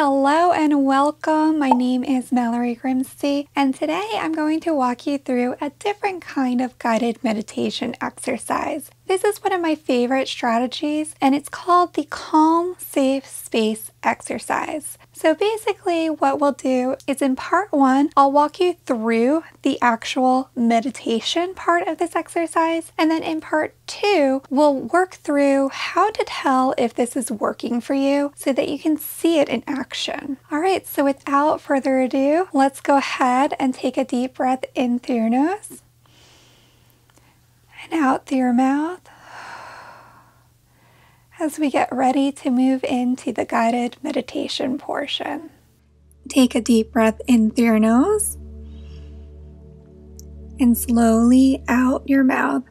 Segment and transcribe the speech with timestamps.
[0.00, 1.58] Hello and welcome.
[1.58, 6.22] My name is Mallory Grimste, and today I'm going to walk you through a different
[6.22, 8.92] kind of guided meditation exercise.
[9.08, 14.98] This is one of my favorite strategies, and it's called the Calm Safe Space exercise.
[15.18, 20.50] So basically, what we'll do is in part one, I'll walk you through the actual
[20.54, 26.24] meditation part of this exercise, and then in part two, we'll work through how to
[26.24, 30.36] tell if this is working for you so that you can see it in action.
[30.52, 35.00] All right, so without further ado, let's go ahead and take a deep breath in
[35.00, 35.82] through your nose
[37.82, 39.00] and out through your mouth
[41.40, 45.50] as we get ready to move into the guided meditation portion.
[46.28, 48.36] Take a deep breath in through your nose
[50.60, 52.64] and slowly out your mouth.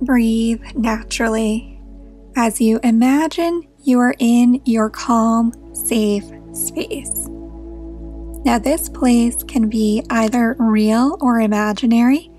[0.00, 1.80] Breathe naturally
[2.36, 7.28] as you imagine you are in your calm, safe space.
[8.44, 12.30] Now, this place can be either real or imaginary.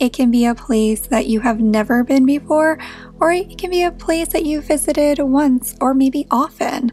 [0.00, 2.78] It can be a place that you have never been before,
[3.20, 6.90] or it can be a place that you visited once or maybe often.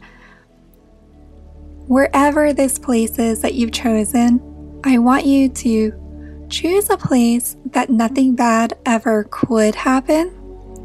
[1.87, 4.39] Wherever this place is that you've chosen,
[4.83, 10.31] I want you to choose a place that nothing bad ever could happen,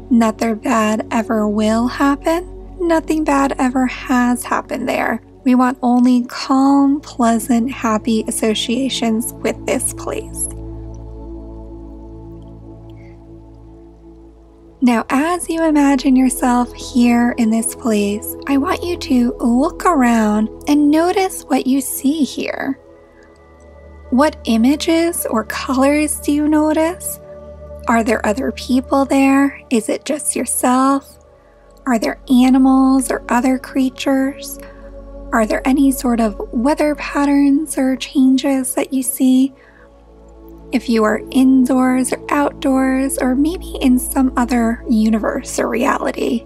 [0.09, 5.21] nothing bad ever will happen, nothing bad ever has happened there.
[5.43, 10.47] We want only calm, pleasant, happy associations with this place.
[14.87, 20.47] Now, as you imagine yourself here in this place, I want you to look around
[20.69, 22.79] and notice what you see here.
[24.11, 27.19] What images or colors do you notice?
[27.89, 29.61] Are there other people there?
[29.69, 31.19] Is it just yourself?
[31.85, 34.57] Are there animals or other creatures?
[35.33, 39.53] Are there any sort of weather patterns or changes that you see?
[40.71, 46.45] If you are indoors or outdoors, or maybe in some other universe or reality,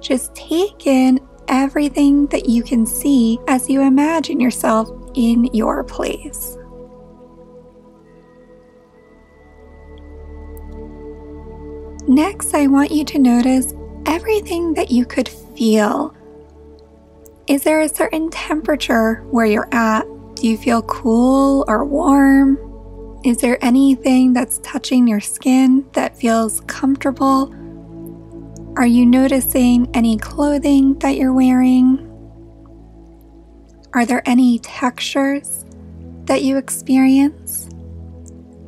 [0.00, 6.56] just take in everything that you can see as you imagine yourself in your place.
[12.06, 13.74] Next, I want you to notice
[14.06, 16.14] everything that you could feel
[17.48, 20.04] is there a certain temperature where you're at?
[20.34, 22.67] Do you feel cool or warm?
[23.28, 27.54] Is there anything that's touching your skin that feels comfortable?
[28.78, 31.98] Are you noticing any clothing that you're wearing?
[33.92, 35.66] Are there any textures
[36.24, 37.68] that you experience?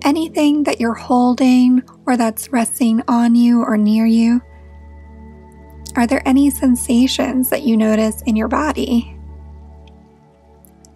[0.02, 4.42] Anything that you're holding or that's resting on you or near you?
[5.96, 9.16] Are there any sensations that you notice in your body?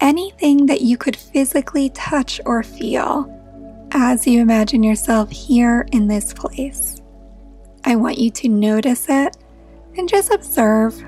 [0.00, 3.33] Anything that you could physically touch or feel
[3.94, 7.00] as you imagine yourself here in this place.
[7.84, 9.36] I want you to notice it
[9.96, 11.00] and just observe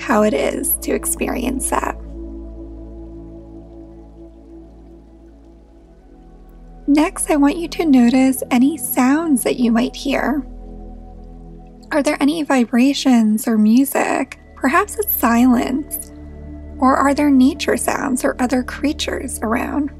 [0.00, 1.96] how it is to experience that.
[6.86, 10.46] Next, I want you to notice any sounds that you might hear.
[11.90, 14.38] Are there any vibrations or music?
[14.56, 16.10] Perhaps it's silence.
[16.78, 19.90] Or are there nature sounds or other creatures around?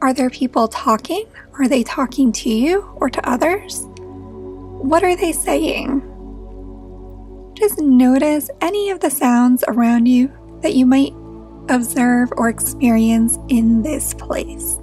[0.00, 1.24] Are there people talking?
[1.58, 3.84] Are they talking to you or to others?
[3.90, 6.02] What are they saying?
[7.54, 10.30] Just notice any of the sounds around you
[10.62, 11.12] that you might
[11.68, 14.76] observe or experience in this place.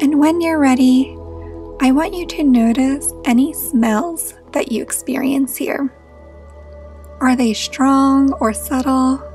[0.00, 1.10] And when you're ready,
[1.82, 5.92] I want you to notice any smells that you experience here.
[7.20, 9.25] Are they strong or subtle?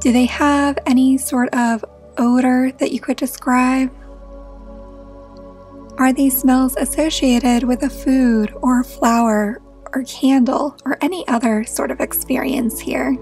[0.00, 1.84] Do they have any sort of
[2.16, 3.92] odor that you could describe?
[5.98, 9.60] Are these smells associated with a food or flower
[9.92, 13.14] or candle or any other sort of experience here?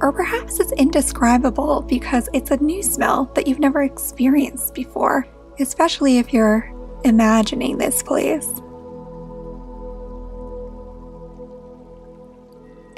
[0.00, 5.24] Or perhaps it's indescribable because it's a new smell that you've never experienced before,
[5.60, 6.68] especially if you're
[7.04, 8.60] imagining this place.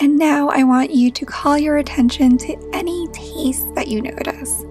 [0.01, 4.63] And now I want you to call your attention to any taste that you notice.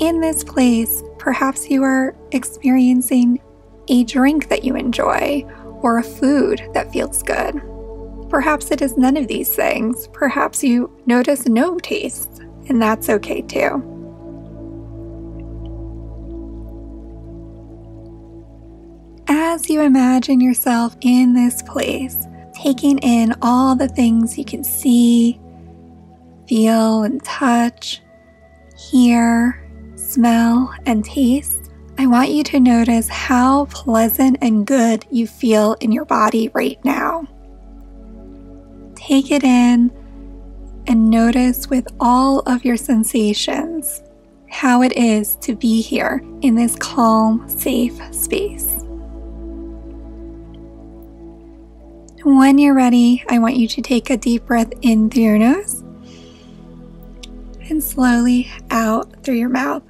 [0.00, 3.40] In this place, perhaps you are experiencing
[3.88, 5.44] a drink that you enjoy
[5.82, 7.62] or a food that feels good.
[8.28, 10.08] Perhaps it is none of these things.
[10.12, 13.82] Perhaps you notice no taste, and that's okay too.
[19.58, 22.27] as you imagine yourself in this place,
[22.62, 25.40] taking in all the things you can see,
[26.48, 28.02] feel, and touch,
[28.76, 29.64] hear,
[29.94, 35.92] smell, and taste, I want you to notice how pleasant and good you feel in
[35.92, 37.26] your body right now.
[38.94, 39.92] Take it in
[40.86, 44.02] and notice with all of your sensations
[44.48, 48.77] how it is to be here in this calm, safe space.
[52.24, 55.82] When you're ready, I want you to take a deep breath in through your nose
[57.70, 59.84] and slowly out through your mouth.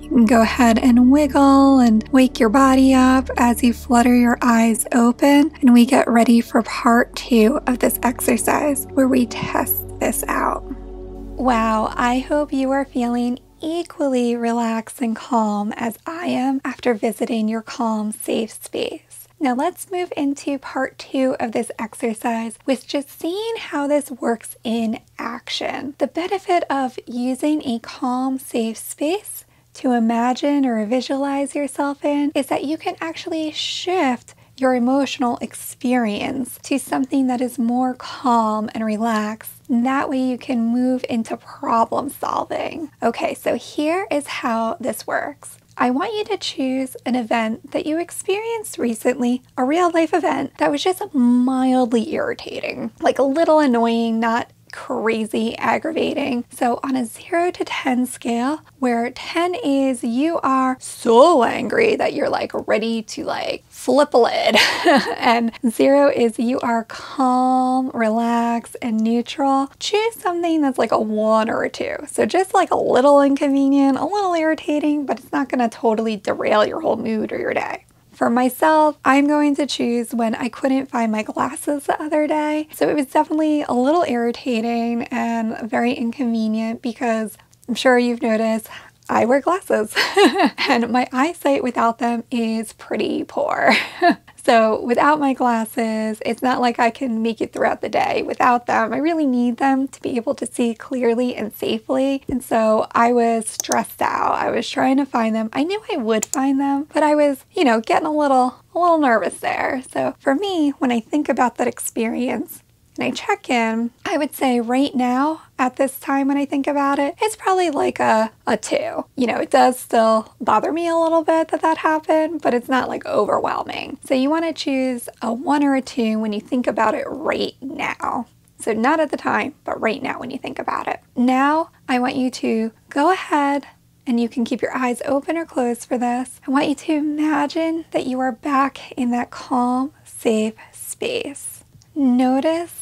[0.00, 4.38] You can go ahead and wiggle and wake your body up as you flutter your
[4.40, 9.84] eyes open, and we get ready for part two of this exercise where we test
[9.98, 10.62] this out.
[10.62, 17.48] Wow, I hope you are feeling equally relaxed and calm as I am after visiting
[17.48, 19.28] your calm, safe space.
[19.40, 24.56] Now let's move into part two of this exercise with just seeing how this works
[24.62, 25.94] in action.
[25.98, 29.44] The benefit of using a calm, safe space
[29.74, 36.58] to imagine or visualize yourself in is that you can actually shift your emotional experience
[36.62, 39.62] to something that is more calm and relaxed.
[39.68, 42.90] And that way you can move into problem solving.
[43.02, 45.58] Okay, so here is how this works.
[45.76, 50.58] I want you to choose an event that you experienced recently, a real life event
[50.58, 56.44] that was just mildly irritating, like a little annoying, not crazy aggravating.
[56.50, 62.14] So, on a 0 to 10 scale, where 10 is you are so angry that
[62.14, 64.56] you're like ready to like flip a lid,
[65.16, 71.48] and 0 is you are calm, relaxed, and neutral, choose something that's like a 1
[71.48, 71.96] or a 2.
[72.08, 76.16] So, just like a little inconvenient, a little irritating, but it's not going to totally
[76.16, 77.84] derail your whole mood or your day.
[78.22, 82.68] For myself, I'm going to choose when I couldn't find my glasses the other day.
[82.72, 87.36] So it was definitely a little irritating and very inconvenient because
[87.68, 88.68] I'm sure you've noticed
[89.08, 89.92] I wear glasses
[90.68, 93.72] and my eyesight without them is pretty poor.
[94.44, 98.22] So without my glasses, it's not like I can make it throughout the day.
[98.22, 102.24] Without them, I really need them to be able to see clearly and safely.
[102.28, 104.32] And so I was stressed out.
[104.32, 105.48] I was trying to find them.
[105.52, 108.78] I knew I would find them, but I was, you know, getting a little a
[108.78, 109.82] little nervous there.
[109.92, 112.62] So for me, when I think about that experience,
[112.98, 116.66] and I check in, I would say right now at this time when I think
[116.66, 119.06] about it, it's probably like a, a two.
[119.16, 122.68] You know, it does still bother me a little bit that that happened, but it's
[122.68, 123.98] not like overwhelming.
[124.04, 127.06] So you want to choose a one or a two when you think about it
[127.08, 128.26] right now.
[128.58, 131.00] So not at the time, but right now when you think about it.
[131.16, 133.66] Now I want you to go ahead
[134.06, 136.40] and you can keep your eyes open or closed for this.
[136.46, 141.64] I want you to imagine that you are back in that calm, safe space.
[141.94, 142.81] Notice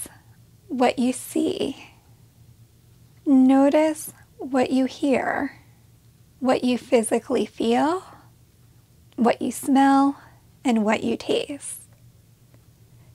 [0.70, 1.88] what you see.
[3.26, 5.58] Notice what you hear,
[6.38, 8.04] what you physically feel,
[9.16, 10.20] what you smell,
[10.64, 11.80] and what you taste.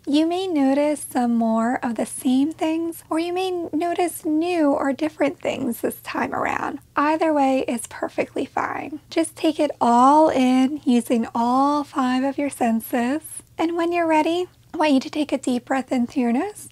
[0.06, 4.92] You may notice some more of the same things, or you may notice new or
[4.92, 6.80] different things this time around.
[6.98, 9.00] Either way is perfectly fine.
[9.10, 13.22] Just take it all in using all five of your senses.
[13.58, 16.34] And when you're ready, I want you to take a deep breath in through your
[16.34, 16.68] nose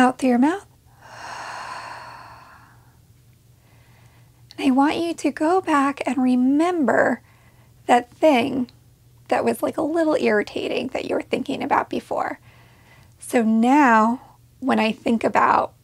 [0.00, 0.66] out through your mouth.
[4.56, 7.22] And I want you to go back and remember
[7.86, 8.70] that thing
[9.28, 12.40] that was like a little irritating that you were thinking about before.
[13.18, 15.74] So now, when I think about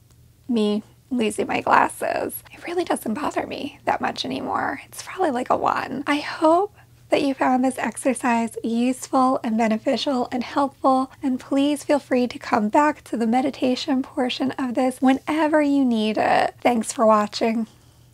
[0.48, 4.80] me losing my glasses, it really doesn't bother me that much anymore.
[4.86, 6.02] It's probably like a one.
[6.06, 6.75] I hope
[7.08, 11.10] that you found this exercise useful and beneficial and helpful.
[11.22, 15.84] And please feel free to come back to the meditation portion of this whenever you
[15.84, 16.54] need it.
[16.60, 17.66] Thanks for watching.